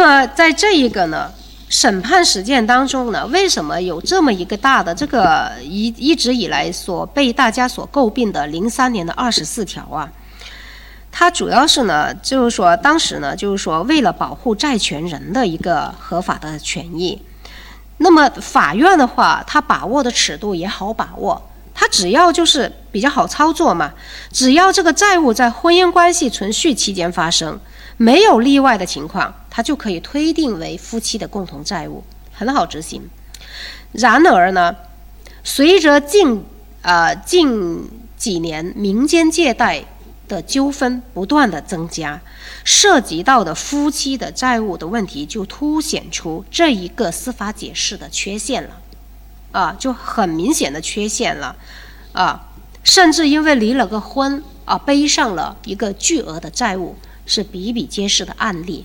[0.00, 1.30] 那么在这一个呢
[1.68, 10.10] 审判实践当中呢，为什么有这么一个大的这个一一直以来所被大家所诟病的零三年的二十四条啊？
[11.12, 17.20] 它主要是呢，就是说当时呢，就是说为了保护债权人的一个合法的权益，
[17.98, 21.50] 那么法院的话，它把握的尺度也好把握。
[21.74, 23.92] 它只要就是比较好操作嘛，
[24.32, 27.60] 只要这个债务在婚姻关系存续期间发生，
[28.02, 32.02] 没有例外的情况，它就可以推定为夫妻的共同债务，
[32.32, 33.10] 很好执行。
[33.92, 34.74] 然而呢，
[35.44, 36.42] 随着近
[36.80, 39.84] 呃近几年民间借贷
[40.26, 42.22] 的纠纷不断的增加，
[42.64, 48.80] 涉及到的夫妻的债务的问题就凸显出这一个司法解释的缺陷了。
[49.52, 51.54] 啊，就很明显的缺陷了，
[52.12, 52.48] 啊，
[52.82, 56.96] 甚至因为离了个婚啊，背上了一个巨额的债务，
[57.30, 58.84] 是比比皆是的案例。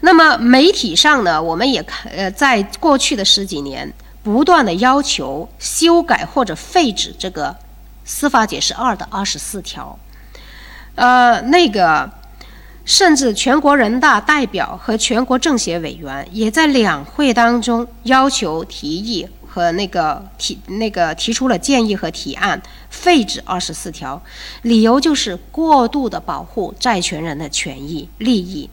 [0.00, 3.90] 那么媒体上呢，我们也看，呃，在过去的十几年，
[4.22, 7.56] 不断的要求修改或者废止这个
[8.04, 9.98] 司法解释二的二十四条，
[10.96, 12.10] 呃，那个。
[12.86, 22.60] 甚至全国人大代表和全国政协委员也在两会当中要求提议和那个提那个提出了建议和提案
[22.90, 24.20] 废止二十四条，
[24.62, 28.68] 理由就是过度的保护债权人的权益利益，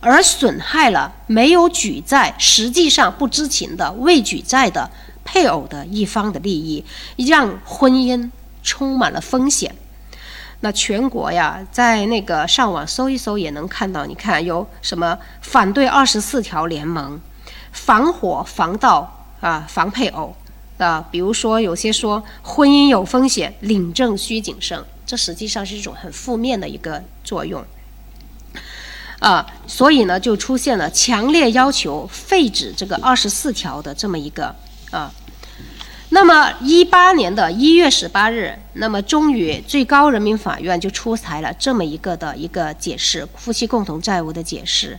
[0.00, 4.90] 而损害了没有举债实际上不知情的未举债的
[5.24, 6.84] 配偶的一方的利益，
[7.16, 8.28] 让婚姻
[8.64, 9.72] 充满了风险。
[10.62, 17.20] 那全国呀，在那个上网搜一搜也能看到，你看有什么反对二十四条联盟，
[17.70, 20.34] 防火防盗啊，防配偶
[20.78, 27.62] 啊，比如说有些说婚姻有风险，领证需谨慎，这实际上是一种很负面的一个作用
[29.18, 34.56] 啊，所以呢，就出现了强烈要求废止这个二十四条的这么一个
[34.90, 35.12] 啊。
[36.08, 44.98] 那么，一八年的一月十八日，那么终于最高人民法院就出台了这么一个的一个解释，夫妻共同债务的解释。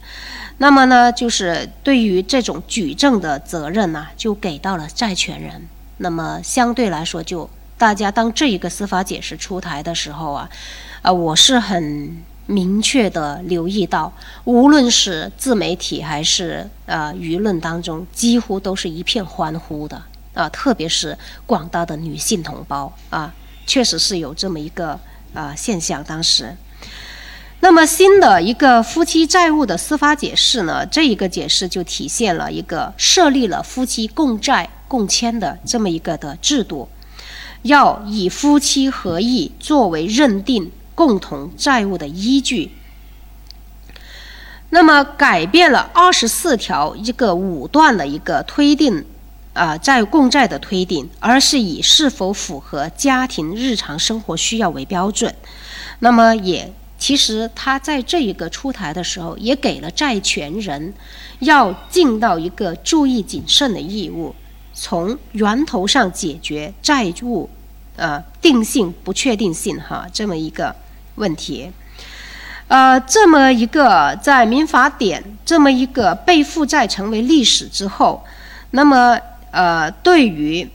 [0.57, 5.67] 那么呢，就是对于这种举证的责任呢，就给到了债权人。
[5.97, 10.49] 那么相对来说，就大家当这一个司法解释出台的时候啊，
[11.01, 14.13] 啊，我是很明确的留意到，
[14.45, 20.01] 无论是自媒体还是呃舆论当中，几乎都是一片欢呼的。
[20.33, 23.33] 啊，特别是广大的女性同胞啊，
[23.65, 24.99] 确实是有这么一个
[25.33, 26.03] 啊现象。
[26.03, 26.53] 当时，
[27.61, 36.87] 那么新的一个夫妻债务的司法解释呢，这一个解释就体现了一个设立了夫妻共债共签的这么一个的制度，
[37.63, 42.71] 要以夫妻合意作为认定共同债务的依据。
[44.69, 49.05] 那么改变了二十四条一个五段的一个推定。
[49.53, 55.33] 啊，债共债的推定，而是以是否符合家庭日常生活需要为标准。
[55.99, 60.93] 那么，也其实他在这一个出台的时候，也给了债权人
[61.39, 64.35] 要尽到一个注意谨慎的义务，
[64.73, 67.49] 从源头上解决债务
[67.95, 70.75] 呃定性不确定性哈这么一个
[71.15, 71.71] 问题。
[72.67, 78.23] 呃，这么一个在民法典这么一个被负债成为历史之后，
[78.71, 79.19] 那么。
[79.51, 80.69] 呃，对于，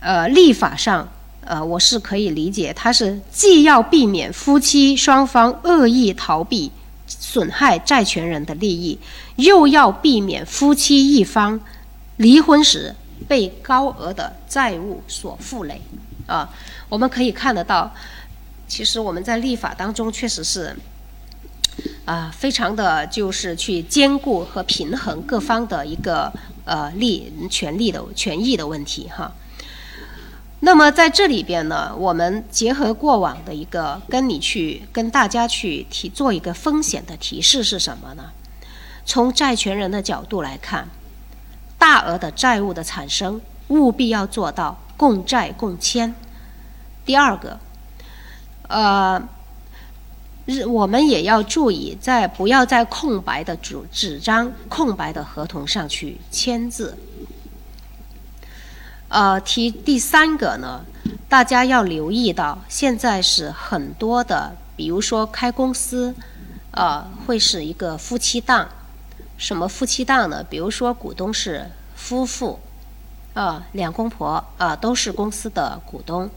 [0.00, 1.08] 呃，立法上，
[1.46, 6.70] 呃，我是可以理解，它是既要避免夫妻双方恶意逃避
[7.06, 8.98] 损害债权人的利益，
[9.36, 11.60] 又要避免夫妻一方
[12.16, 12.94] 离婚时
[13.26, 15.80] 被高额的债务所负累。
[16.26, 16.50] 啊，
[16.88, 17.94] 我们可以看得到，
[18.68, 20.76] 其实我们在立法当中确实是，
[22.04, 26.32] 啊，非常的就是去兼顾和平衡各方的一个。
[26.66, 29.32] 呃，利权利的权益的问题哈。
[30.66, 38.24] 那么在这里边呢，我们结合过往的一个跟你去跟大家去提做一个风险的提示是什么呢？
[39.04, 40.88] 从债权人的角度来看，
[41.78, 46.12] 大额的债务的产生，务必要做到共债共签。
[47.04, 47.60] 第二个，
[48.66, 49.22] 呃。
[50.68, 56.96] 我们也要注意，在不要在空白的纸纸张、空白的合同上去签字。
[59.16, 60.84] 呃，提第三个呢，
[61.26, 66.14] 大家要留意到，现在是很多的，比如说开公司，
[66.72, 68.68] 呃，会是一个夫妻档。
[69.38, 70.44] 什么夫妻档呢？
[70.44, 72.60] 比如说股东是夫妇，
[73.32, 76.28] 啊，两公婆啊，都是公司的股东，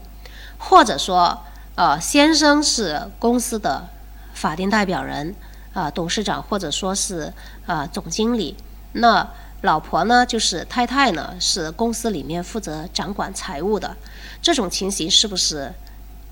[0.56, 1.38] 或者说，
[1.74, 3.90] 呃，先生是公司的。
[4.32, 5.34] 法定代表人，
[5.74, 7.30] 啊董事长或者说是
[7.66, 8.56] 啊总经理，
[8.92, 9.28] 那
[9.62, 13.96] 老婆呢就是太太呢是公司里面负责掌管财务的，
[14.40, 15.72] 这种情形是不是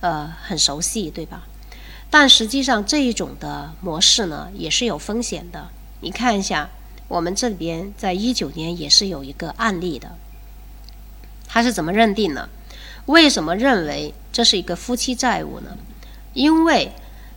[0.00, 1.42] 呃很熟悉，对吧？
[2.10, 5.68] 但实际上这一种的模式呢也是有风险的。
[6.00, 6.70] 你看一下，
[7.06, 10.16] 我们这边在一九年也是有一个案例的，
[11.46, 12.48] 他是怎么认定呢？
[13.04, 15.76] 为什么认为这是一个夫妻债务呢？
[16.32, 16.92] 因为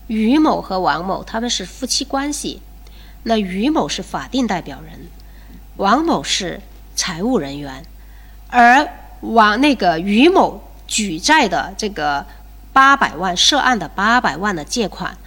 [0.08, 2.62] 于某和王某他们是夫妻关系，
[3.24, 5.08] 那于某是法定代表人，
[5.82, 6.62] 王某是
[6.96, 7.84] 财务人员，
[8.50, 8.88] 而
[9.22, 12.24] 王那个于某举债的这个
[12.72, 15.18] 八百万涉案的八百万的借款。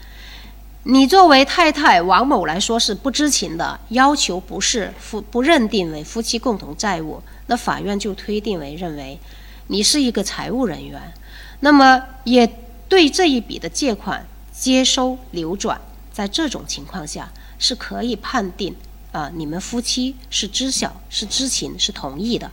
[0.84, 9.18] 你作为太太王某来说是不知情的，要求不是夫不认定为夫妻共同债务，那法院就推定为认为
[9.66, 11.12] 你是一个财务人员，
[11.58, 12.46] 那么也
[12.88, 15.80] 对这一笔的借款接收流转，
[16.12, 18.76] 在这种情况下是可以判定
[19.14, 22.50] 啊，你们夫妻是知晓、是知情、是同意的。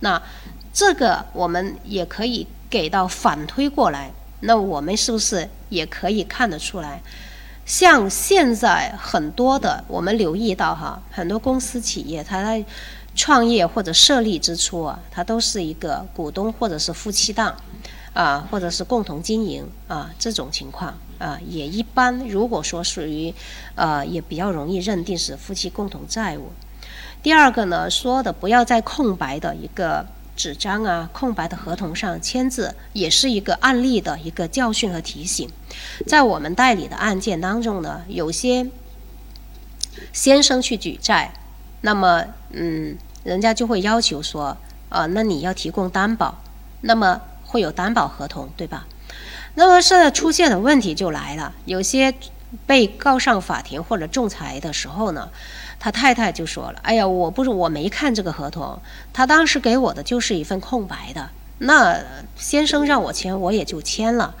[0.00, 0.22] 那
[0.72, 4.10] 这个我们也可以给到反推过来，
[4.40, 7.02] 那我们是不是也可以看得出来？
[7.66, 12.64] 像现在很多的，我们留意到哈，很多公司企业，它在
[13.14, 17.54] 创业或者设立之初啊，它都是一个股东或者是夫妻档，
[18.14, 22.18] 啊，或者是共同经营啊，这种情况啊，也一般。
[22.28, 23.34] 如果说属于，
[23.74, 26.52] 呃，也比较容易认定是夫妻共同债务。
[27.22, 30.06] 第二个呢，说的不要在空白的一个。
[30.38, 35.50] 纸张啊，空白的合同上签字，也是一个案例的一个教训和提醒。
[36.06, 38.70] 在我们代理的案件当中呢，有些
[40.12, 41.32] 先生去举债，
[41.80, 44.56] 那么嗯，人家就会要求说，
[44.90, 46.40] 啊，那你要提供担保，
[46.82, 48.86] 那么会有担保合同，对吧？
[49.58, 52.14] 那么现在出现的问题就来了，有些
[52.64, 55.28] 被告上法庭或者仲裁的时候呢。
[55.80, 58.80] 他太太就说了：“哎呀，我不是我没看这个合同，
[59.12, 61.30] 他当时给我的就是一份空白的。
[61.58, 62.00] 那
[62.36, 64.34] 先生让我签，我也就签了。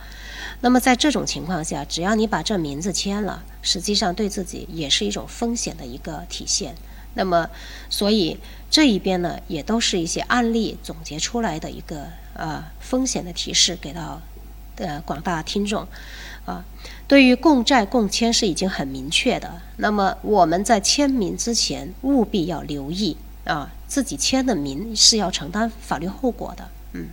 [0.62, 6.74] 那么在这种情况下，只要你把这名字签了，实际上对自己也是一种风险的一个体现。
[7.14, 7.48] 那么，
[7.88, 8.38] 所以
[8.68, 14.20] 这一边呢，也都是一些案例总结出来的一个呃风险的提示，给到
[14.78, 15.86] 呃广大听众。”
[16.48, 16.64] 啊，
[17.06, 19.60] 对于共债共签是已经很明确的。
[19.76, 26.68] 那么我们在签名之前务必要留意啊，自己签的名是要承担法律后果的。
[26.94, 27.08] 嗯，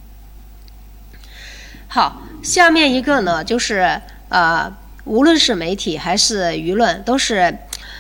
[1.90, 4.74] 好，下面一个呢，就是呃，
[5.04, 7.58] 无论是媒体还是舆论，都是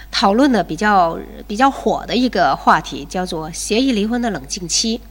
[0.10, 5.02] 讨论的比较比较火的一个话题，叫做协议离婚的冷静期。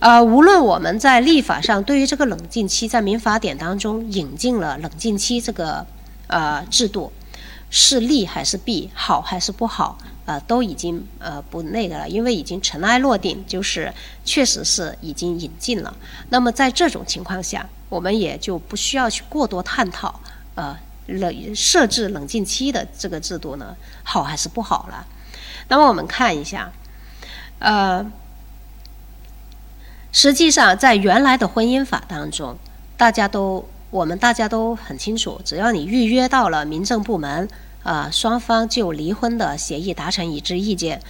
[0.00, 5.86] 呃，无论我们在立法上对于这个冷静期，在民法典当中引进了冷静期这个
[6.26, 7.12] 呃制度，
[7.68, 13.92] 是利还是弊，好还是不好，呃，都已经呃不那个了，因为已经尘埃落定，就是
[14.24, 15.94] 确实是已经引进了。
[16.30, 20.18] 那么在这种情况下，我们也就不需要去过多探讨
[20.54, 20.74] 呃
[21.08, 25.06] 冷设置冷静期的这个制度呢好还是不好了。
[25.68, 26.72] 那么我们看一下，
[27.58, 28.10] 呃。
[30.12, 32.56] 实际上，在原来的婚姻法当中，
[32.96, 37.48] 大家都我们大家都很清楚，只要你预约到了民政部门，
[37.84, 41.00] 啊，双方就离婚的协议达成一致意见，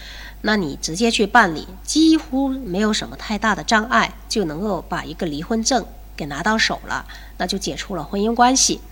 [0.42, 7.06] 那你直接去办理，几乎没有什么太大的障碍，就能够把一个离婚证给拿到手了，
[7.38, 8.82] 那就解除了婚姻关系。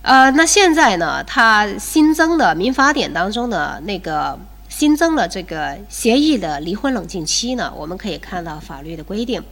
[0.00, 4.38] 呃，那现在呢，它新增的民法典当中的那个。
[4.76, 9.42] 新增了这个协议的离婚冷静期呢，我们可以看到法律的规定，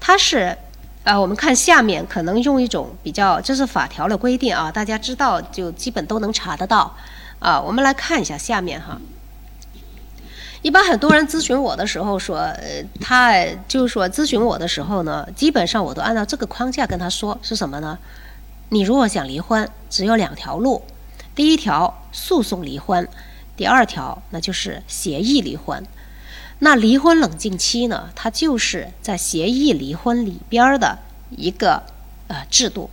[0.00, 0.58] 它是，
[1.04, 6.92] 呃，我们看下面可能用一种比较，这是法条的规定啊，大家知道就基本都能查得到，
[7.38, 9.00] 啊，我们来看一下下面哈。
[10.60, 13.32] 一般很多人咨询我的时候说，呃，他
[13.68, 17.96] 就是说咨询我的时候呢，基本上我都按照这个框架跟他说是什么呢？
[18.70, 20.82] 你如果想离婚，只有两条路，
[21.32, 23.08] 第一条诉讼离婚。
[23.62, 25.86] 第二条，那就是协议离婚。
[26.58, 28.10] 那离婚冷静期呢？
[28.16, 30.98] 它就是在协议离婚里边的
[31.30, 31.84] 一个
[32.26, 32.90] 呃制度。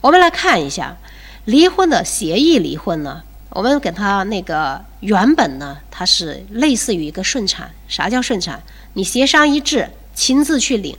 [0.00, 0.96] 我们来看一下，
[1.44, 7.72] 离婚的协议离婚呢，我们给它那个原本呢，它是类似于一个顺产。
[7.88, 8.62] 啥叫顺产？
[8.92, 10.96] 你协商一致，亲自去领，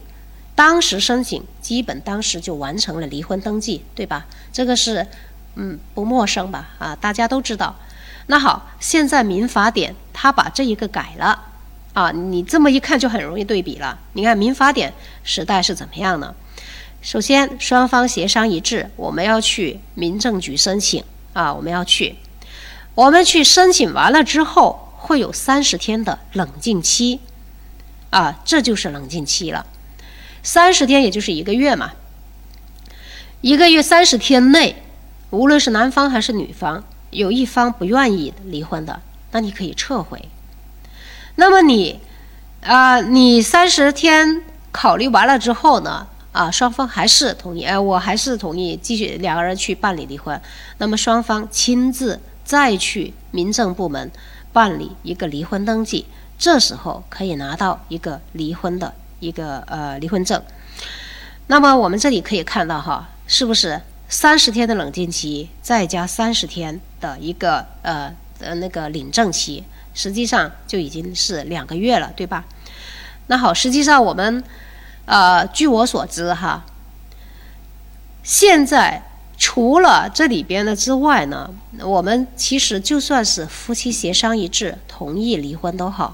[0.54, 4.26] 当时申请，基本当时就完成了离婚登记，对吧？
[4.52, 5.08] 这个是
[5.56, 6.72] 嗯不陌生吧？
[6.78, 7.74] 啊，大家都知道。
[8.32, 11.38] 那好，现在民法典它把这一个改了，
[11.92, 14.00] 啊，你这么一看就很容易对比了。
[14.14, 16.34] 你看民法典时代是怎么样呢？
[17.02, 22.16] 首先双方协商一致，我们要去民政局申请啊，我们要去，
[22.96, 27.20] 我们去申请完了之后，会有三十天的冷静期，
[28.12, 29.66] 啊，这就是冷静期了。
[30.42, 31.92] 三十天也就是一个月嘛，
[33.42, 34.82] 一个月三十天内，
[35.32, 39.00] 无论是男方还是女方，有一方不愿意离婚的，
[39.32, 40.28] 那你可以撤回。
[41.36, 42.00] 那么你，
[42.62, 44.42] 啊，你三十天
[44.72, 46.08] 考虑完了之后呢？
[46.32, 50.42] 啊，双方还是同意，哎，我还是同意继续两个人去办理离婚。
[50.78, 54.10] 那么双方亲自再去民政部门
[54.54, 56.06] 办理一个离婚登记，
[56.40, 60.42] 这时候可以拿到一个离婚的一个呃离婚证。
[61.48, 69.64] 那么我们这里可以看到哈，是不是三十天的冷静期，再加三十天的一个呃呃那个领证期，
[69.94, 72.44] 实际上就已经是两个月了，对吧？
[73.28, 74.44] 那好，实际上我们。
[75.06, 76.64] 呃，据我所知，哈，
[78.24, 79.02] 现在
[79.36, 81.50] 除了这里边的之外呢，
[81.80, 86.14] 我们其实就算是夫妻协商一致同意离婚都好，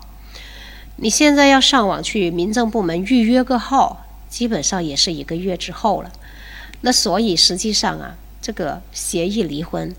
[0.96, 6.12] 你现在要上网去民政部门预约个号，基本上也是一个月之后了。
[6.82, 9.96] 那所以实际上啊，这个协议离婚，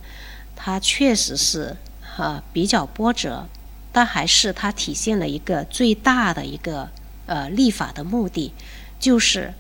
[0.55, 1.77] 它确实是
[2.17, 3.47] 啊比较波折，
[3.93, 6.89] 但还是它体现了一个最大的一个
[7.27, 8.53] 呃立法的目的。
[9.01, 9.55] 就是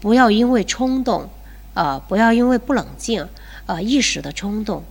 [0.00, 1.30] 不要因为冲动，
[1.74, 3.28] 啊，不要因为不冷静，
[3.66, 4.84] 啊，一时的冲动，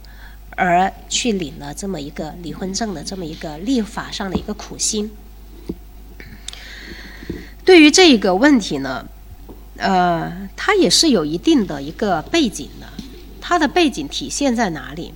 [0.51, 5.11] 而去领了这么一个离婚证的这么一个立法上的一个苦心。
[7.65, 9.07] 对于这一个问题呢，
[9.81, 12.87] 呃，它也是有一定的一个背景的。
[13.41, 15.13] 它的背景体现在哪里？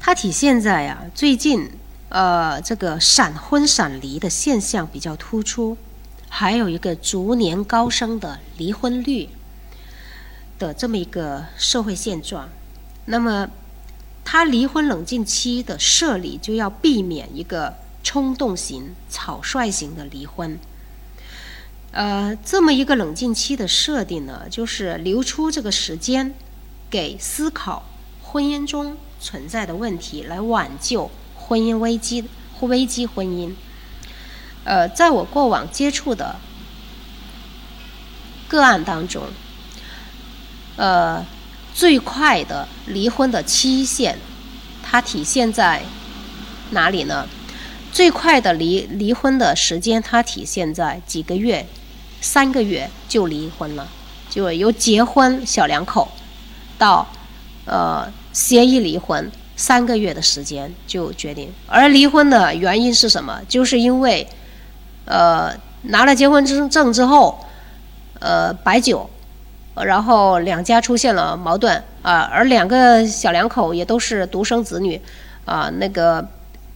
[0.00, 1.70] 它体现在呀，最近
[2.08, 5.78] 呃，这个闪婚闪离的现象比较突出。
[6.28, 9.28] 还有一个逐年高升的离婚率
[10.58, 12.48] 的这么一个社会现状，
[13.04, 13.48] 那么
[14.24, 20.58] 他离婚冷静期的设立就要避免一个冲动型、草率型的离婚。
[21.92, 26.34] 呃，这么一个冷静期的设定呢，就是留出这个时间
[26.90, 27.86] 给思考
[28.22, 33.52] 婚姻中存在的问题，来挽救婚姻危机或、危机婚姻。
[34.64, 36.36] 呃，在我过往接触的
[38.48, 39.24] 个案当中，
[40.76, 41.26] 呃，
[41.74, 44.16] 最快的离婚的期限，
[44.82, 45.82] 它体现在
[46.70, 47.28] 哪里呢？
[47.92, 51.66] 最快的离离婚的时间，它体现在几个月，
[52.22, 53.86] 三个月就离婚了，
[54.30, 56.08] 就由结婚小两口
[56.78, 57.06] 到
[57.66, 61.52] 呃协议离婚，三个月的时间就决定。
[61.66, 63.42] 而离婚的原因是什么？
[63.46, 64.26] 就是因为。
[65.04, 65.52] 呃，
[65.82, 67.36] 拿了结婚证证之后，
[68.20, 69.10] 呃，摆酒，
[69.74, 75.02] 然后两家出现了矛盾啊，而两个小两口也都是独生子女，
[75.44, 76.24] 啊，那个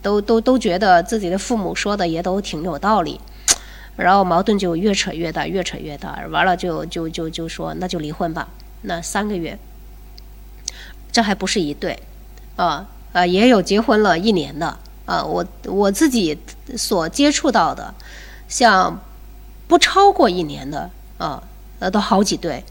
[0.03, 3.21] 都都都觉得自己的父母说的也都挺有道理，
[3.97, 8.49] 然后矛盾就越扯越大，越扯越大，完了就就就就说那就离婚吧，
[8.83, 9.59] 那三个月，
[11.11, 11.99] 这还不是一对，
[12.57, 14.79] 啊啊，也有结婚了一年的。
[15.07, 16.37] 啊，我我自己
[16.76, 17.95] 所接触到的，
[18.49, 19.00] 像
[19.69, 21.41] 不超过一年的啊，
[21.79, 22.65] 那都好几对。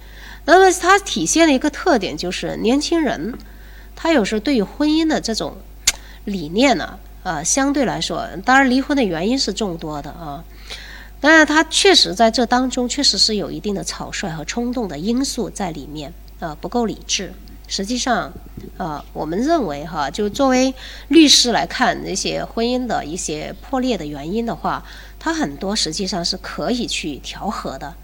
[0.43, 3.35] 那么它体现的一个特点就是，年轻人
[3.95, 5.55] 他有时候对于婚姻的这种
[6.25, 10.43] 理念呢，啊，相对来说，当然离婚的原因是众多的啊，
[11.21, 17.33] 但是他确实在这当中确实是有一定的草率和冲动的因素在里面啊，不够理智。
[17.67, 18.31] 实际上，
[18.77, 20.71] 呃，我们认为哈，就作为
[21.07, 24.85] 律师来看那些婚姻的一些破裂的原因的话，
[25.19, 27.95] 它很多实际上是可以去调和的。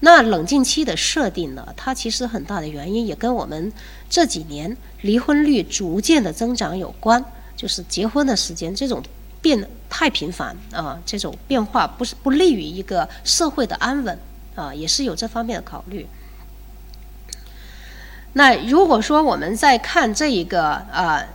[0.00, 3.72] 那冷静期的设定呢，它其实很大的原因也跟我们
[4.10, 7.24] 这几年离婚率逐渐的增长有关，
[7.56, 9.02] 就是结婚的时间这种
[9.40, 14.18] 变太频繁啊，这种变化不是不利于一个社会的安稳
[14.54, 16.06] 啊，也是有这方面的考虑。
[18.34, 21.26] 那如果说我们在看这一个呃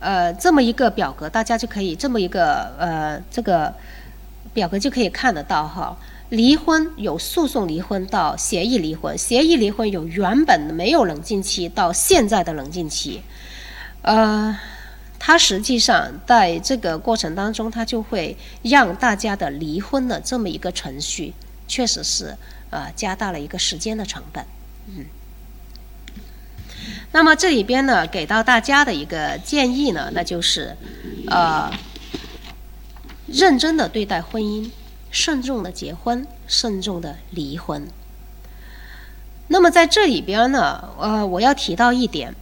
[0.00, 3.72] 呃这么一个表格，大家就可以这么一个呃这个
[4.52, 5.96] 表格就可以看得到哈，
[6.28, 13.22] 离婚有诉讼离婚到协议离婚，协议离婚有原本没有冷静期到现在的冷静期，
[14.02, 14.58] 呃，
[15.18, 21.32] 它实际上在这个过程当中，它就会让大家的离婚的这么一个程序，
[21.66, 22.36] 确实是
[22.70, 24.44] 呃加大了一个时间的成本，
[24.88, 25.06] 嗯。
[27.10, 30.76] 那么这里边呢，给到大家的一个建议呢，那就是，
[31.26, 31.72] 呃，
[33.26, 34.70] 认真的对待婚姻，
[35.10, 37.88] 慎重的结婚，慎重的离婚。
[39.48, 42.34] 那么在这里边呢，呃，我要提到一点，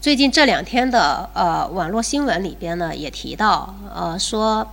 [0.00, 4.64] 最近这两天的呃网络新闻里边呢，也提到呃说，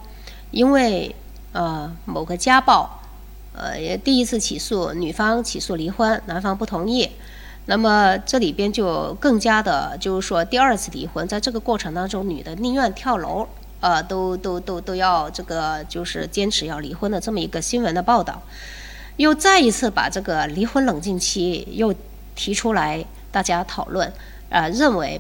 [0.52, 1.16] 因为
[1.52, 3.00] 呃某个家暴，
[3.56, 7.10] 呃也第一次起诉女方起诉离婚，男方不同意，
[7.66, 13.48] 那么这里边就更加的就是说第二次离婚，在这个过程当中，女的宁愿跳楼，
[13.80, 18.44] 呃都都都都要这个就是坚持要离婚的这么一个新闻的报道，
[19.18, 21.92] 又再一次把这个离婚冷静期又
[22.36, 24.14] 提出来，大家讨论。
[24.56, 25.20] 啊，认为，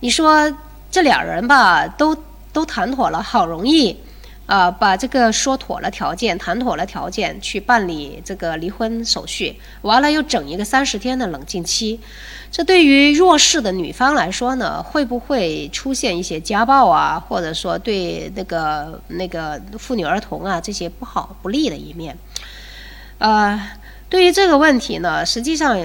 [0.00, 0.50] 你说
[0.90, 2.16] 这俩人吧，都
[2.50, 3.94] 都谈妥了，好容易，
[4.46, 12.00] 啊，把这个说妥了条件，谈妥了条件，去办理这个离婚手续，完了又整一个三十天的冷静期，
[12.50, 22.16] 这对于弱势的女方来说呢，会不会出现一些家暴啊，或者说对那个那个妇女儿童啊这些不好不利的一面？
[23.18, 23.74] 啊，
[24.08, 25.76] 对于这个问题呢，实际上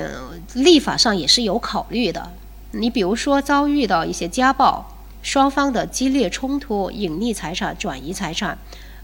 [0.53, 2.31] 立法上也是有考虑的。
[2.77, 8.57] 你比如说遭遇到一些家暴，双方的激烈冲突、隐匿财产、转移财产、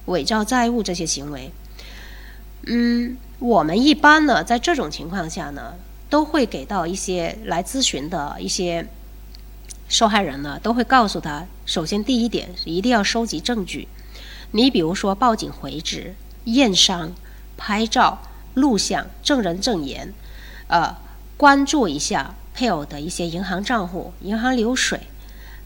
[0.05, 1.51] 伪造债务这些行为，
[2.67, 5.75] 嗯，我们一般呢，在这种情况下呢，
[6.09, 8.87] 都会给到一些来咨询的一些
[9.87, 13.87] 受害人呢，都会告诉他，首先第一点一定要收集证据，
[14.51, 16.13] 你比如说报警回执、
[16.43, 17.13] 验伤、
[17.55, 18.21] 拍照、
[18.53, 20.13] 录像、证人证言，
[20.67, 20.97] 呃，
[21.37, 22.35] 关注一下。
[22.53, 25.01] 配偶的一些银行账户、银行流水，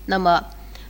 [0.05, 0.45] 那么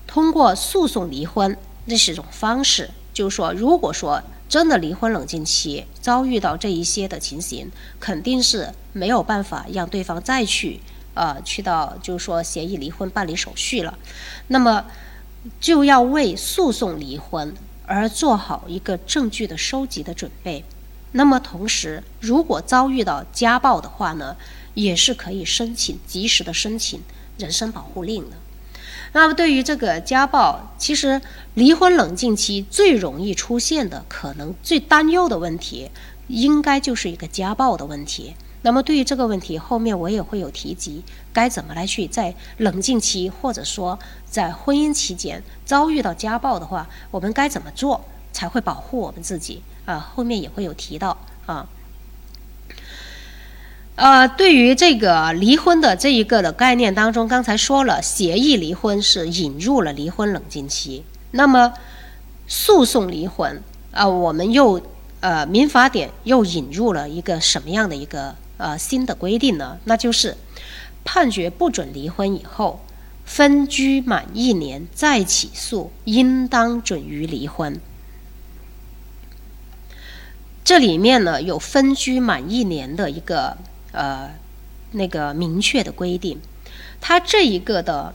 [0.05, 2.89] 通过诉讼离婚，这是一种方式。
[3.13, 10.81] 就是说，如果说真的离婚冷静期遭遇到这一些的情形，肯定是没有办法让对方再去
[11.13, 13.97] 呃去到就是说协议离婚办理手续了，
[14.47, 14.85] 那么
[15.61, 20.65] 就要为诉讼离婚而做好一个证据的收集的准备。
[21.17, 24.35] 那么同时，如果遭遇到家暴的话呢？
[24.75, 27.01] 也是可以申请及时的申请
[27.37, 28.35] 人身保护令的。
[29.13, 31.21] 那么对于这个家暴，其实
[31.53, 35.89] 离婚冷静期最容易出现的、可能最担忧的问题，
[36.27, 38.35] 应该就是一个家暴的问题。
[38.63, 50.11] 那么对于这个问题，后面我也会有提及，该怎么来去在冷静期或者说在婚姻期间遭遇到家暴的话，我们该怎么做才会保护我们自己啊？
[50.13, 51.67] 后面也会有提到啊。
[53.95, 61.05] 呃，对于这个离婚的这一个的概念当中，刚才说了，协议离婚是引入了离婚冷静期。
[61.31, 61.73] 那么，
[62.45, 64.81] 诉讼离婚啊，我们又
[65.21, 69.77] 呃民法典又引入了一个什么样的一个呃新的规定呢？
[69.85, 70.35] 那就是
[71.05, 72.81] 判决不准离婚以后，
[73.23, 77.79] 分居满一年再起诉，应当准予离婚。
[80.65, 83.55] 这里面呢有分居满一年的一个。
[83.97, 84.29] 呃，
[84.91, 86.37] 那个明确的规定，
[86.99, 88.13] 它这一个的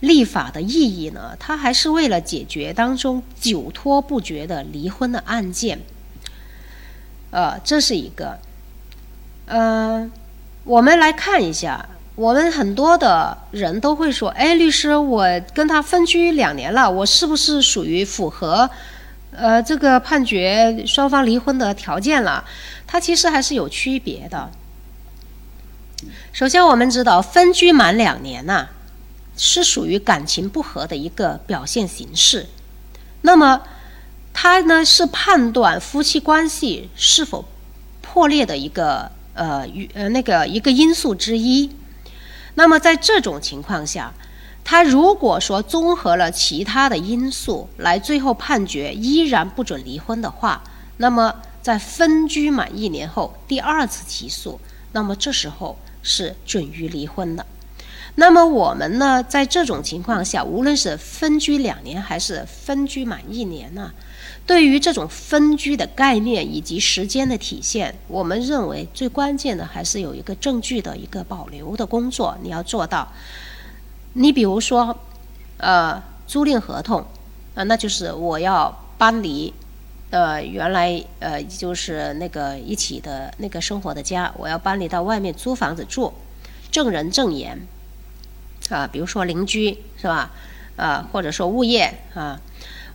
[0.00, 5.80] 立法的意义呢，它还是为了解决当中久拖不决的离婚的案件。
[7.30, 8.38] 呃，这是一个。
[9.44, 10.10] 呃，
[10.64, 18.70] 我们来看一下，我们很多的人都会说：“哎，律师，我跟他分居两年了，我是不是属于符合
[19.32, 22.44] 呃这个判决双方离婚的条件了？”
[22.86, 24.50] 它其实还是有区别的。
[26.32, 28.68] 首先，我们知道分居满两年呐，
[29.36, 32.46] 是属于感情不和的一个表现形式。
[33.22, 33.62] 那么，
[34.34, 37.44] 它呢是判断夫妻关系是否
[38.00, 41.70] 破裂的一个呃与呃那个一个因素之一。
[42.54, 44.12] 那么，在这种情况下，
[44.64, 50.62] 他如果说综合了其他的因素来最后判决依然不准离婚的话，
[50.96, 54.60] 那么在分居满一年后第二次起诉，
[54.92, 55.76] 那么这时候。
[56.04, 57.46] 是准予离婚的。
[58.16, 63.92] 那么我们呢，在这种情况下，无论是分居两年还是分居满一年呢，
[64.44, 73.06] 对于这种分居的概念以及时间的体现，我们认为最关键的还是有一个证据的一个保留的工作，你要做到。
[74.14, 74.98] 你比如说，
[75.56, 77.04] 呃，租赁合同，
[77.54, 79.52] 啊，那就是我要搬离，
[80.10, 86.12] 呃，原来呃就是那个一起的那个生活的家，我要搬离到外面租房子住，
[86.70, 87.66] 证人证言，
[88.68, 90.30] 啊，比如说邻居是吧？
[90.76, 92.40] 啊，或者说物业啊，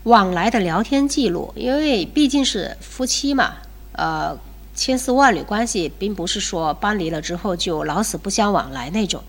[0.03, 3.55] 往来的聊天记录，因为毕竟是夫妻嘛，
[3.93, 4.37] 呃，
[4.75, 9.23] 千丝万缕关系，并不是说搬离了之后就老死不相往来那种。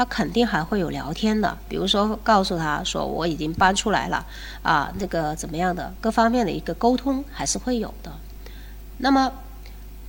[0.00, 4.24] 他肯定还会有聊天的，比如说告诉他说我已经搬出来了，
[4.62, 8.10] 啊，那个怎么样的各方面的一个沟通还是会有的。
[8.96, 9.30] 那么，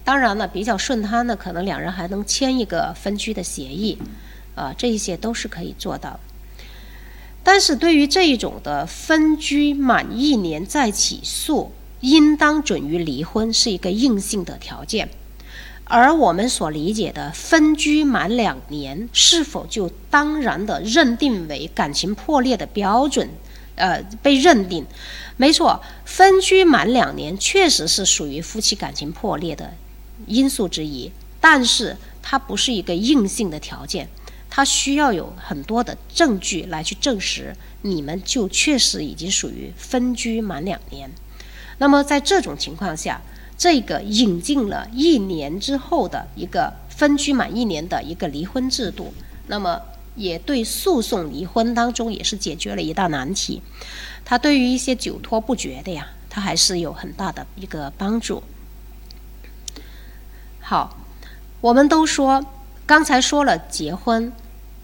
[0.06, 3.98] 当然了，比较顺摊的，可能两人还能签一个分居的协议，
[4.56, 6.18] 啊，这一些都是可以做到。
[7.44, 15.10] 但是对于这一种的分居满一年再起诉，应当准予离婚是一个硬性的条件。
[15.86, 23.30] 而我们所理解的分居满两年，是否就当然的认定为感情破裂的标准？
[23.76, 24.86] 呃，被认定，
[25.38, 29.74] 没错，分居满两年确实是属于夫妻感情破裂的
[30.28, 34.08] 因素之一，但是它不是一个硬性的条件，
[34.50, 41.10] 它需要有很多的证据来去证实你们就确实已经属于分居满两年。
[41.80, 43.22] 那么在这种情况下，
[43.62, 49.14] 这个引进了一年之后的一个分居满一年的一个离婚制度，
[49.46, 49.80] 那么
[50.16, 53.62] 也对诉讼离婚当中也是解决了一大难题。
[54.26, 58.42] 它对于一些久拖不决的呀，它还是有很大的一个帮助。
[60.60, 60.98] 好，
[61.62, 62.44] 我们都说
[62.88, 64.34] 刚才说了结婚，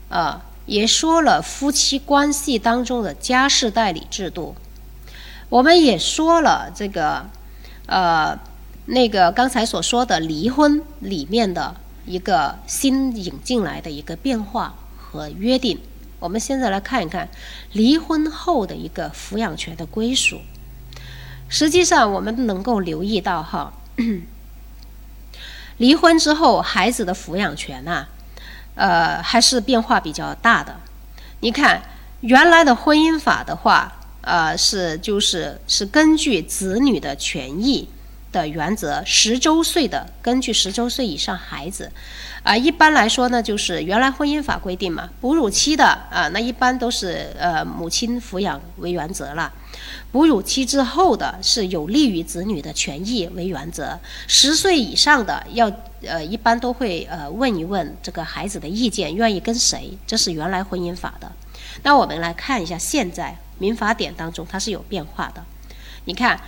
[0.09, 4.55] 啊，也说了夫妻关系当中的家事代理制度，
[5.49, 7.25] 我们也说了这个，
[7.87, 8.39] 呃。
[8.89, 15.77] 那个刚才所说的离婚里面的一个新引进来的一个变化和约定，
[16.19, 17.27] 我们现在来看一看
[17.73, 20.39] 离婚后的一个抚养权的归属。
[21.49, 23.73] 实际上，我们能够留意到哈，
[25.75, 28.05] 离婚之后孩子的抚养权呐，
[28.75, 30.79] 呃，还是变化比较大的。
[31.41, 31.81] 你看，
[32.21, 37.89] 原来的婚姻法的话，呃，是就是是根据子女的权益。
[38.31, 41.91] 的原则，十周岁的根据十周岁以上孩子，
[42.43, 49.51] 啊，一般来说呢，就是原来婚姻法规定嘛，哺乳期的啊，那一般都是呃母亲抚养为原则了，
[50.11, 61.31] 哺乳期之后的是有利于子女的权益为原则，十岁以上的要呃一般都会呃问一问这个孩子的意见，愿意跟谁，这是原来婚姻法的。
[61.83, 65.43] 那我们来看一下现在民法典当中它是有变化的，
[66.05, 66.39] 你看。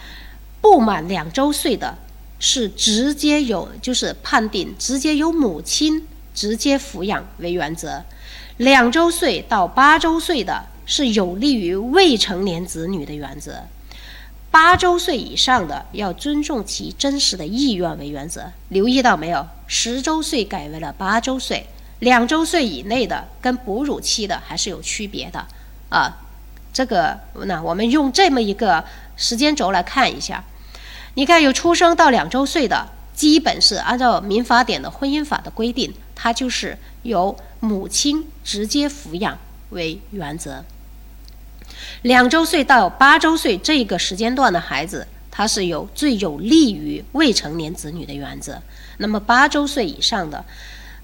[0.61, 1.97] 不满两周岁的，
[2.39, 8.03] 是直接有，就是判定直接由母亲直接抚养为原则；
[8.57, 13.53] 两周岁到八周岁的，是有利于未成年子女的原则；
[14.51, 18.51] 八周岁以上的，要尊重其真实的意愿为原则。
[18.69, 19.47] 留意到没有？
[19.67, 21.67] 十周岁改为了八周岁，
[21.99, 25.45] 两周岁以内的跟哺乳期的还是有区别的
[25.89, 26.17] 啊。
[26.71, 28.83] 这个，那我们用这么一个
[29.19, 30.43] 时间轴来看一下。
[31.13, 39.37] 你看，有出生到两周岁的，基本是按照民法典的婚姻法的规定，它就是由母亲直接抚养
[39.69, 40.65] 为原则。
[42.01, 48.61] 两周岁到八周岁这个时间段的孩子，它是有最有利于未成年子女的原则。
[48.97, 50.43] 那么八周岁以上的。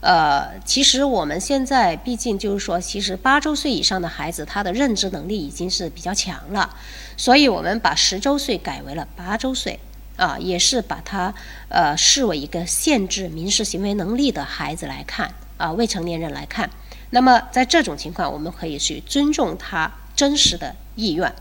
[0.05, 6.69] 呃，其实我们现在毕竟就是说，其实八周岁以上的孩子，他的认知能力已经是比较强了，
[7.17, 9.79] 所以我们把十周岁改为了八周岁，
[10.15, 11.33] 啊，也是把他
[11.69, 16.69] 呃视为一个限制民事行为能力的孩子来看，啊，未成年人来看。
[17.09, 21.33] 那么在这种情况，我们可以去尊重他真实的意愿。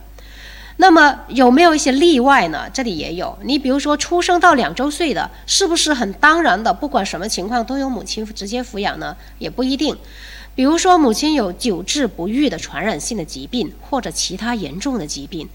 [0.76, 2.68] 那么有没有一些例外呢？
[2.72, 3.38] 这里也有。
[3.42, 9.16] 你比如说，出生到两周岁的，是不是很当然的，不管什么情况都由母亲直接抚养呢？
[9.38, 9.96] 也不一定。
[10.56, 15.48] 比如说，母亲有久治不愈的传染性的疾病，或者其他严重的疾病，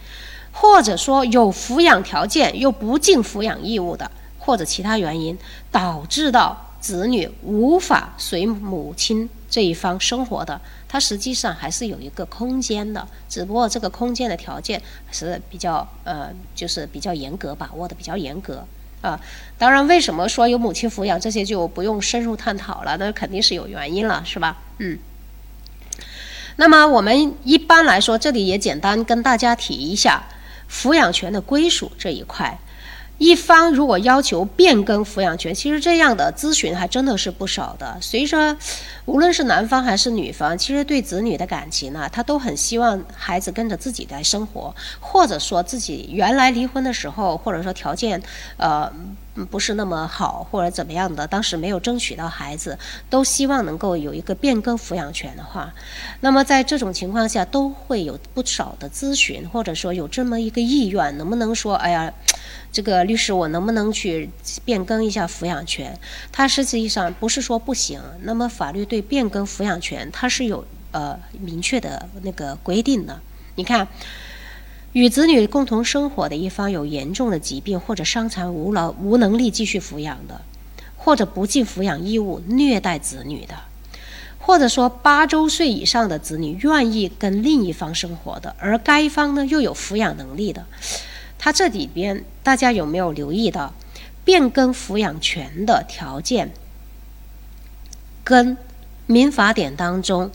[0.51, 5.37] 或者说有抚养条件又不尽抚养义务的，或者其他原因
[5.71, 10.59] 导致到子女无法随母亲这一方生活的。
[10.87, 14.81] 它实际上还是有一个空间的，只不过这个空间的条件
[15.11, 18.65] 是比较呃，就是比较严格把握的，比较严格
[19.01, 19.19] 啊。
[19.57, 22.97] 当然，为什么说有母亲抚养这些就不用深入探讨了？
[22.97, 24.57] 那肯定是有原因了，是吧？
[24.79, 24.97] 嗯。
[26.55, 30.23] 那么我们一般来说，这里也简单跟大家提一下
[30.69, 32.59] 抚养权的归属这一块。
[33.19, 37.95] 一方如果要求变更抚养权，其实这样的咨询还真的是不少的。
[38.01, 38.57] 所以说
[39.05, 48.21] 无论是男方还是女方，其实对子女的感情呢，他都很希望孩子跟着自己来生活，或者说自己原来离婚的时候，或者说条件
[48.57, 48.91] 呃
[49.49, 52.77] 不是那么好，或者怎么样的，当时没有争取到孩子，
[53.09, 55.73] 都希望能够有一个变更抚养权的话，
[56.21, 62.13] 那么在这种情况下，都会有不少的咨询，或者说有这么一个意愿，能不能说，哎呀？
[62.71, 64.29] 这个律师，我能不能去
[64.63, 65.97] 变更一下抚养权？
[66.31, 67.99] 他实际上不是说不行。
[68.21, 73.19] 那么法律对变更抚养权，它是有呃明确的那个规定的。
[73.55, 73.87] 你看，
[74.93, 80.41] 与子女共同生活的一方有严重的疾病或者伤残无劳无能力继续抚养的，
[80.97, 83.55] 或者不尽抚养义务虐待子女的，
[84.39, 90.65] 或者说八周岁以上的子女愿意跟另一方生活的，而该方呢又有抚养能力的，
[91.37, 93.75] 他这里边大家有没有留意到，
[94.25, 96.51] 变更抚养权的条件，
[98.23, 98.57] 跟
[99.05, 100.31] 民法典当中，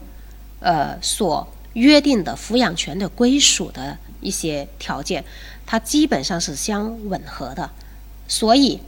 [0.61, 5.25] 呃所约定的抚养权的归属的一些条件，
[5.65, 7.71] 它基本上是相吻合的，
[8.27, 8.81] 所以，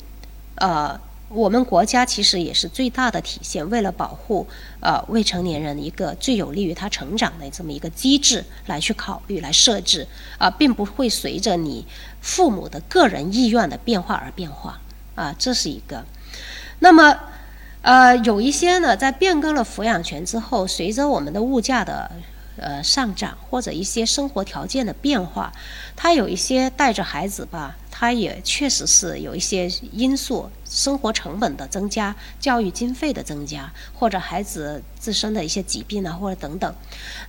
[0.57, 0.99] 呃。
[1.29, 4.47] 我们国家其实也是最大的体现，为了保护
[4.79, 10.07] 呃未成年人一个最有利于他成长的这么一个机制来去考虑来设置
[10.39, 11.85] 啊，并不会随着你
[12.21, 14.81] 父母的个人意愿的变化而变化
[15.17, 16.05] 啊，这是一个。
[16.79, 17.19] 那么
[17.83, 22.09] 呃有一些呢，在变更了抚养权之后，随着我们的物价的
[22.57, 25.53] 呃上涨或者一些生活条件的变化，
[25.95, 27.77] 他有一些带着孩子吧。
[27.99, 36.75] 他也确实是有一些因素，生活成本的增加、教育经费的增加，或者孩子自身的一些疾病啊，或者等等。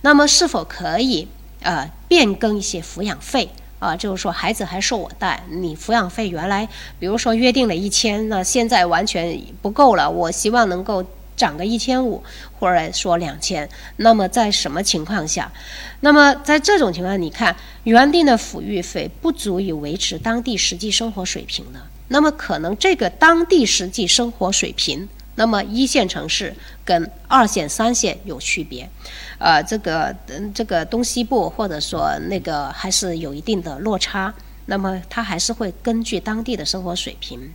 [0.02, 1.26] 那么，是否可以
[1.62, 3.96] 呃变更一些抚养费啊？
[3.96, 6.68] 就是说，孩子还受我带，你抚养费原来
[7.00, 11.02] 比如说约定了一千，那现在完全不够了，我希望能够。
[11.38, 12.22] 涨个一千五，
[12.58, 15.50] 或者说两千，那么在什么情况下？
[16.00, 28.88] 那么在这种情况，你看原定的抚育费不足以维持当地实际生活水平的，那么可能这个当地实际生活水平，那么一线城市跟二线、三线有区别，
[29.38, 30.14] 呃，这个
[30.52, 34.34] 这个东西部或者说那个还是有一定的落差，
[34.66, 37.52] 那么它还是会根据当地的生活水平，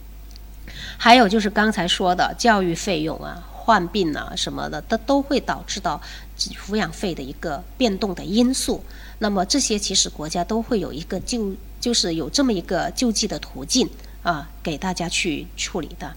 [0.98, 3.50] 还有就是刚才说的教育费用啊。
[3.64, 6.02] 患病啊什么的，它都会导致到
[6.38, 8.84] 抚养费的一个变动的因素。
[9.20, 13.90] 那么这些其实国家都会有一个救，就是有这么一个救济的途径
[14.22, 16.14] 啊，给大家去处理的。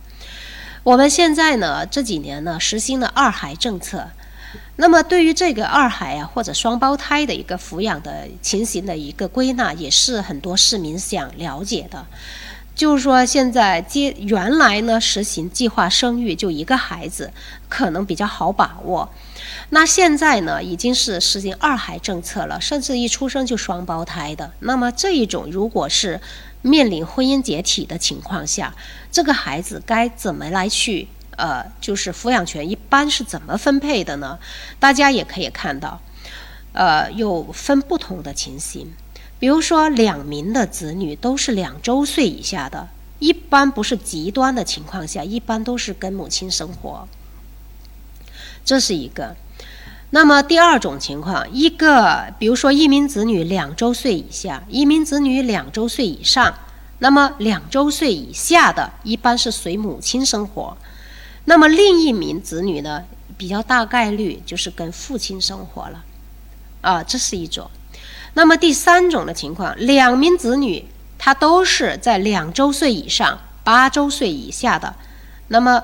[0.82, 4.09] 我们现在呢这几年呢实行了二孩政策，
[4.76, 12.06] 那么对于这个二孩啊或者双胞胎的一个抚养的情形的一个归纳，也是很多市民想了解的。
[12.76, 17.32] 就是说，现在接原来呢实行计划生育，就一个孩子
[17.70, 19.10] 可能比较好把握。
[19.70, 24.52] 那现在呢已经是实行二孩政策了，甚至一出生就双胞胎的。
[24.60, 26.20] 那么这一种如果是
[26.60, 28.74] 面临婚姻解体的情况下，
[29.10, 31.08] 这个孩子该怎么来去
[31.38, 34.38] 呃，就是抚养权一般是怎么分配的呢？
[34.78, 36.00] 大家也可以看到，
[36.72, 38.92] 呃，有分不同的情形。
[39.46, 42.88] 比如说，两名的子女都是两周岁以下的，
[43.20, 47.06] 一般不是极端的情况下，一般都是跟母亲生活。
[48.64, 49.37] 这是一个。
[50.11, 56.52] 那么第二种情况，一个比如说一名子女两周岁以下，一名子女两周岁以上，
[56.98, 60.76] 那么两周岁以下的一般是随母亲生活，
[61.44, 63.04] 那么另一名子女呢，
[63.38, 66.04] 比较大概率就是跟父亲生活了。
[66.80, 67.70] 啊，这是一种。
[68.37, 70.85] 那么第三种的情况，两名子女
[71.16, 74.94] 他都是在两周岁以上、八周岁以下的，
[75.49, 75.83] 那么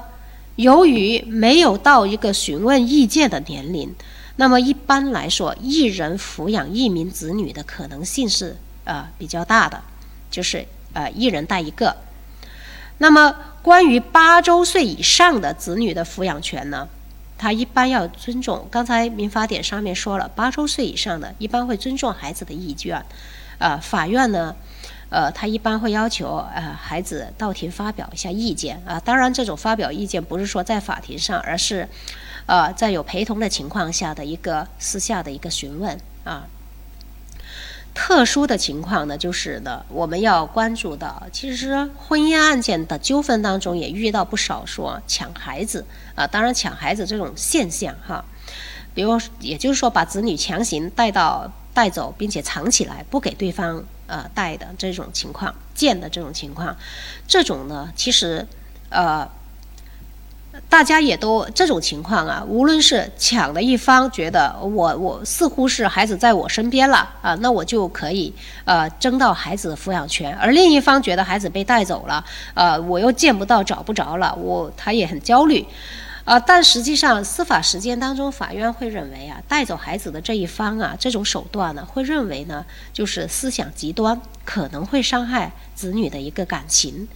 [0.57, 3.95] 由于没有到一个询问意见的年龄，
[4.37, 9.83] 那么一般来说，一人抚养一名子女的可能性是呃比较大的，
[10.31, 11.97] 就是呃一人带一个。
[12.99, 16.87] 那么关于八周岁以上的子女的抚养权呢？
[17.43, 23.05] 他一般要尊重，刚才民法典上面说了，八周岁以上的一般会尊重孩子的意愿，
[23.59, 24.55] 啊，法院呢，
[25.11, 31.89] 呃，他一般会要求呃孩子到庭发表一下意见啊，当然这种发表意见不是说在法庭上，而是，
[32.47, 36.47] 呃，在有陪同的情况下的一个私下的一个询问啊。
[37.95, 48.25] 特殊的情况呢，就是呢，我们要关注到，其实婚姻案件的纠纷当中也遇到不少说抢孩子啊，当然抢孩子这种现象哈，
[48.95, 56.77] 比如也就是说把子女强行带到带走，并且藏起来不给对方呃带的这种情况，见的这种情况，
[57.29, 58.47] 这种呢，其实
[58.89, 59.29] 呃。
[60.69, 68.33] 大家也都这种情况啊，无论是抢的一方觉得我我似乎是孩子在我身边了啊，那我就可以
[68.65, 72.23] 呃争到孩子的抚养权；而另一方觉得孩子被带走了，
[72.55, 75.65] 呃我又见不到找不着了，我他也很焦虑，
[76.25, 87.09] 啊，但实际上司法实践当中，法院会认为啊，带走孩子的这一方啊，这种手段呢，会认为呢就是思想极端，可能会伤害子女的一个感情，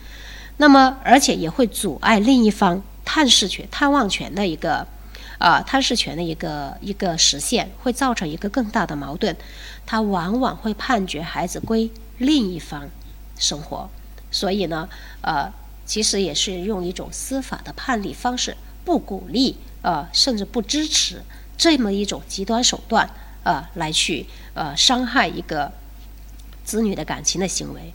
[0.57, 2.83] 那么而且也会阻碍另一方。
[3.06, 4.86] 探视权、探望权的一个，
[5.38, 9.34] 啊，探视权的一个一个实现，会造成一个更大的矛盾，
[9.86, 12.90] 他往往会判决孩子归另一方
[13.38, 13.88] 生活，
[14.30, 14.88] 所以呢，
[15.22, 15.50] 呃，
[15.86, 21.22] 其实也是用一种司法的判例方式，不鼓励呃，甚至不支持
[21.56, 23.08] 这么一种极端手段，
[23.44, 25.72] 呃，来去呃伤害一个
[26.64, 27.94] 子女的感情的行为，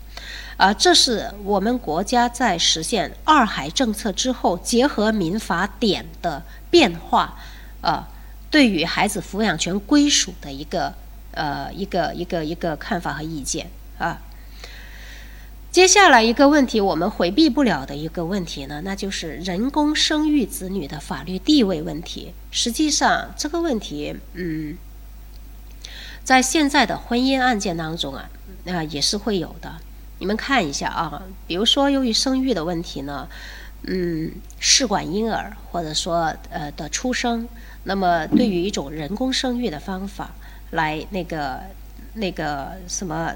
[0.58, 7.40] 啊，这是我们国家在实现二孩政策之后，结合民法典的变化，
[7.82, 8.06] 呃，
[8.50, 10.94] 对于孩子抚养权归属的一个
[11.32, 14.22] 呃一个一个一个看法和意见啊。
[15.72, 22.34] 接下来一个问题，我们回避不了的一个问题呢，那就是人工生育子女的法律地位问题。
[22.52, 24.76] 实际上，这个问题，嗯，
[26.26, 28.30] 在现在的婚姻案件当中啊，
[28.68, 29.76] 啊也是会有的。
[30.22, 33.28] 你们看一下啊，比如说由于生育的问题呢，
[33.88, 37.50] 嗯，试管婴儿或者说呃的出生，
[37.86, 40.30] 那么对于一种人工生育的方法
[40.70, 41.62] 来那个
[42.14, 43.34] 那个什么。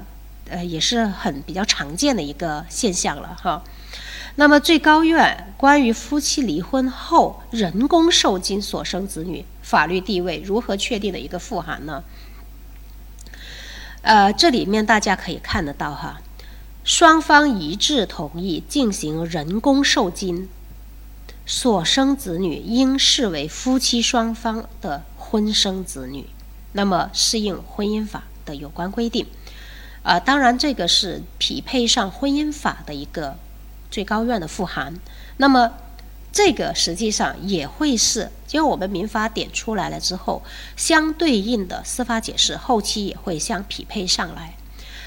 [0.48, 3.64] 呃，也是很比较常见的一个现象了哈。
[4.36, 12.04] 那么最高院关于夫妻离婚后人工受精所生子女法律地位如何确定的一个复函呢？
[14.02, 16.20] 呃，这里面大家可以看得到哈，
[16.86, 20.48] 双方一致同意进行人工受精
[21.44, 26.28] 所生子女应视为夫妻双方的婚生子女，
[26.74, 29.26] 那么适应婚姻法的有关规定。
[30.04, 33.36] 啊，当然，这个是匹配上婚姻法的一个
[33.90, 34.94] 最高院的复函。
[35.38, 35.72] 那么，
[36.30, 40.44] 这个实际上也会是，因为我们民法典出来了之后，
[40.76, 44.55] 相对应的司法解释后期也会相匹配上来。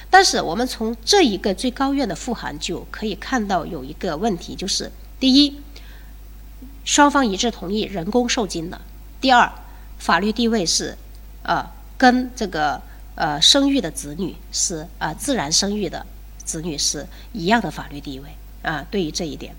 [0.10, 5.62] 但是，我们从这一个最高院的复函就可以看到有一个问题，就是第一，
[6.86, 8.78] 双方一致同意人工受精的；
[9.22, 9.52] 第二，
[9.98, 10.98] 法律地位是，
[11.44, 12.82] 呃，跟这个。
[13.16, 16.06] 呃，生育的子女是啊，自然生育的
[16.46, 18.30] 子女是一样的法律地位
[18.62, 18.86] 啊。
[18.90, 19.54] 对于这一点，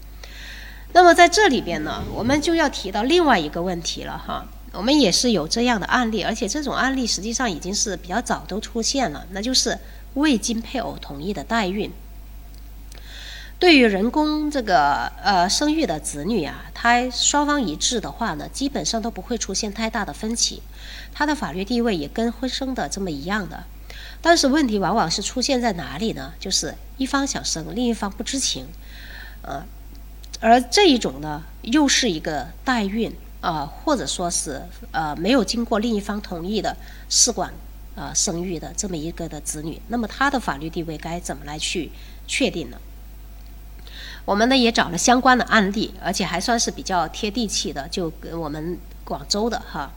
[0.94, 4.46] 那么在这里边呢，我们就要提到另外一个问题了哈。
[4.72, 9.78] 我们也是有这样的案例，而且这种案例实际上已经是比较早都出现了，那就是
[10.14, 11.92] 未经配偶同意的代孕。
[13.58, 20.62] 对于人工这个呃生育的子女啊，他双方一致的话呢，基本上都不会出现太大的分歧，
[21.12, 23.64] 他的法律地位也跟婚生的这么一样的。
[24.22, 26.32] 但是问题往往是出现在哪里呢？
[26.40, 28.66] 就是一方想生，另一方不知情，
[29.42, 29.62] 呃，
[30.40, 36.76] 而这一种呢，又是一个代孕啊，或者说是呃没有经过另一方同意的
[37.10, 37.52] 试管
[38.00, 41.90] 啊生育的这么一个的子女，那么他的法律地位该怎么来去
[42.26, 42.78] 确定呢？
[44.24, 49.90] 我们呢也找了相关的案例，而且还算是比较贴地气的，就跟我们广州的哈。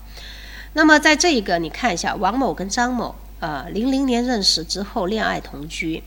[0.74, 6.02] 那么在这一个，你看一下，王某跟张某，呃，零零年认识之后恋爱同居，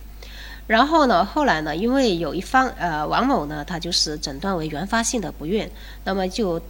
[0.66, 5.70] 然后呢，后来呢，因为有一方，呃，王某呢，他就是诊断为原发性的不孕，
[6.04, 6.60] 那么就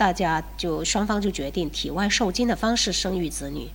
[0.00, 3.68] 大家就双方就决定体外受精的方式生育子女，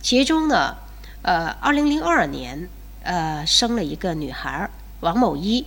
[0.00, 0.76] 其中呢，
[1.22, 2.68] 呃，二零零二年，
[3.02, 5.66] 呃，生了一个女孩儿，王某一。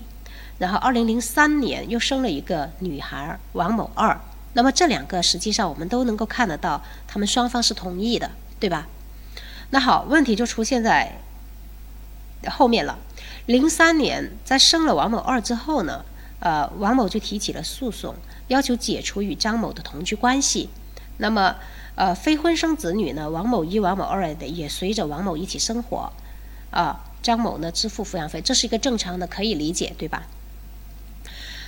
[0.60, 4.18] 然后，二零零三年又生了一个女孩儿王某二。
[4.54, 8.88] 那么这两个实际上我们都能够看得到，他们双方是同意的，对吧？
[9.72, 11.18] 那好，问题就出现在
[12.50, 12.98] 后面了。
[13.46, 16.06] 零三年在生了王某二之后呢，
[16.40, 18.16] 呃，王某就提起了诉讼，
[18.48, 20.70] 要求解除与张某的同居关系。
[21.18, 21.56] 那么，
[21.96, 26.12] 呃，非婚生子女呢，王某一、王某二的也随着王某一起生活，
[26.70, 30.28] 啊，张某呢支付抚养费，这是一个正常的，可以理解，对吧？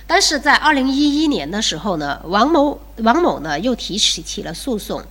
[0.06, 5.02] 但是在二零一一年的时候呢，王某王某呢又提起起了诉讼，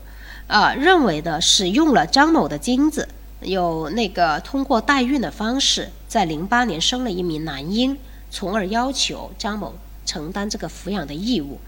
[0.47, 3.07] 啊，认为呢使用了张某的精子，
[3.41, 7.97] 有那个通过代孕的方式，在零八年生了一名男婴，
[8.29, 9.75] 从而要求张某
[10.09, 11.59] 承担这个抚养的义务。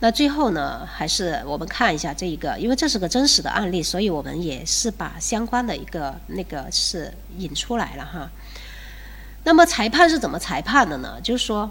[0.00, 8.30] 那最后呢，还是我们看一下这一个，因为这是个真实的案例，所以我们也是把相关的一个那个是引出来了哈。
[9.44, 11.20] 那么裁判是怎么裁判的呢？
[11.22, 11.70] 就是说。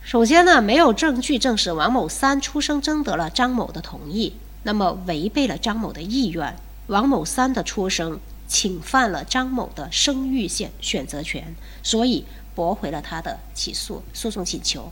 [0.00, 6.56] 首先呢，没有证据证实王某三出生征得了张某的同意，那么违背了张某的意愿。
[6.86, 12.24] 王某三的出生侵犯了张某的生育选选择权，所以
[12.58, 14.90] 驳回了他的起诉诉讼请求。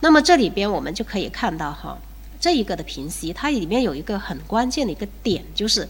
[0.00, 1.98] 那么这里边我们就可以看到哈，
[2.38, 5.88] 这一个的评析，它里面有一个很关键的一个点，就是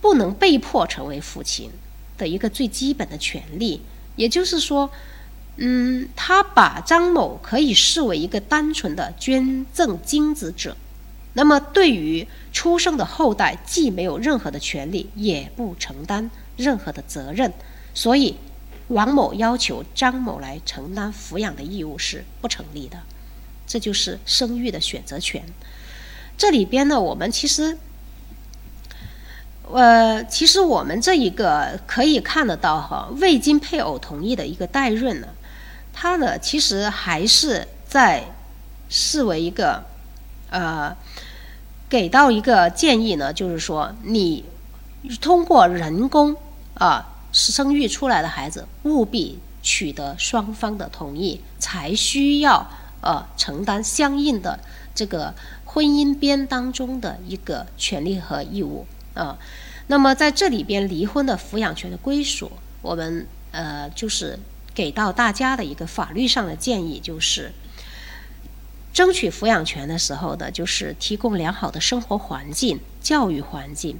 [0.00, 1.70] 不能被迫成为父亲
[2.16, 3.82] 的一个最基本的权利，
[4.14, 4.88] 也就是说。
[5.60, 10.76] 嗯，他把张某可以视为一个单纯的捐赠精子者，
[11.32, 17.52] 那么对于出生的后代既没有任何的权利，也不承担任何的责任，
[17.92, 18.36] 所以
[18.88, 22.98] 王某要求张某来承担抚养的义务是不成立的，
[23.66, 25.44] 这就是生育的选择权。
[26.36, 27.76] 这里边呢，我们其实，
[29.70, 35.28] 呃，其实我们这一个可以看得到哈，未经配偶同意的一个代孕呢，
[35.92, 38.24] 它呢其实还是在
[38.88, 39.84] 视为一个，
[40.48, 40.96] 呃，
[41.90, 44.44] 给到一个建议呢，就是说你
[45.20, 46.36] 通过人工
[46.74, 52.68] 啊生育出来的孩子，务必取得双方的同意，才需要
[53.00, 54.58] 呃承担相应的
[54.94, 55.34] 这个。
[55.70, 59.38] 婚姻边当中的一个权利和义务啊，
[59.88, 64.38] 那么在这里边，离婚的抚养权的归属，我们呃就是
[64.74, 67.52] 给到大家的一个法律上的建议，就是
[68.94, 73.98] 争取抚养权的时候呢，就是提供良好的生活环境、教育环境，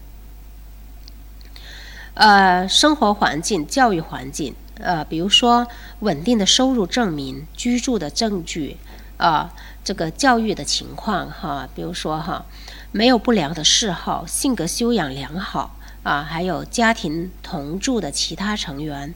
[2.18, 5.68] 呃，生活环境、教育环境，呃，比如说
[6.00, 8.76] 稳定的收入证明、居住的证据
[9.18, 9.54] 啊。
[9.84, 12.44] 这个教育的情况哈，比如说哈，
[12.90, 19.14] 没有不良的嗜好，性格修养良好啊，还有家庭同住的其他成员，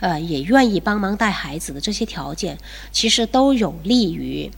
[0.00, 2.58] 呃，也愿意帮忙带孩子的这些条件，
[2.92, 4.50] 其实都有利于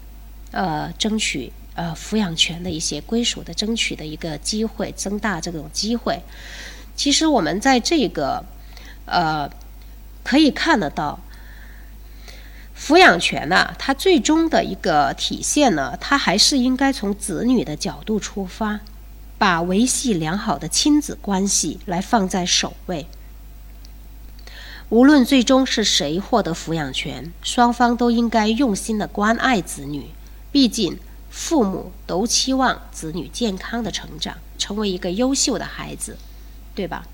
[0.50, 6.20] 呃争取呃抚养权的一些归属的争取的一个机会，增大这种机会。
[6.96, 8.44] 其实我们在这个
[9.06, 9.50] 呃
[10.22, 11.20] 可以看得到。
[12.76, 18.80] 抚养权呢，它最终的一个体现呢，它还是应该从子女的角度出发，
[19.38, 23.06] 把维系良好的亲子关系来放在首位。
[24.90, 30.10] 无论最终是谁获得抚养权，双方都应该用心的关爱子女。
[30.50, 30.98] 毕竟，
[31.30, 36.18] 父母都期望子女健康的成长，成为一个优秀的孩子，
[36.74, 37.06] 对吧？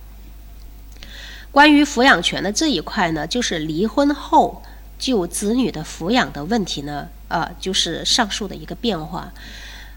[1.51, 4.63] 关于抚养权的这一块呢，就是离婚后。
[5.01, 9.33] 就子女的抚养的问题呢，呃，就是上述的一个变化，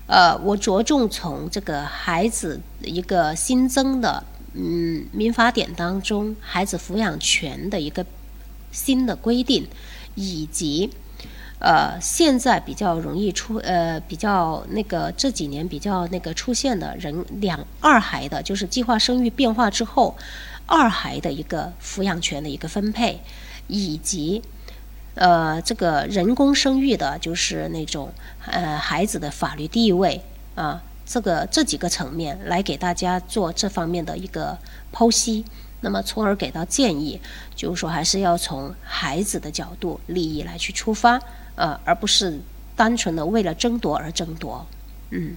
[0.07, 8.05] 呃，我着重从这个孩子一个新增的，嗯，民法典当中孩子抚养权的一个
[8.72, 9.68] 新的规定，
[10.16, 10.89] 以及
[11.64, 20.18] 呃，现在比较容易出，呃，比较那个这几年比较那个出现的人两二孩的，就是计划生育变化之后，
[20.66, 23.22] 二孩的一个抚养权的一个分配，
[23.68, 24.43] 以及。
[25.16, 28.11] 呃，这个人工生育的，就是那种
[28.47, 30.20] 呃孩子的法律地位
[30.55, 34.57] 啊，这个这几个层面来给大家做这方面的一个
[34.91, 35.45] 剖析，
[35.82, 37.22] 那么从而给到建议，
[37.55, 41.22] 就是说还是要从孩子的角度利益来去出发，
[41.56, 42.39] 呃，而不是
[42.76, 44.66] 单纯的为了争夺而争夺，
[45.12, 45.36] 嗯。